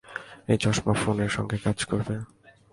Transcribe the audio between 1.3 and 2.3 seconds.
সঙ্গে কাজ করবে।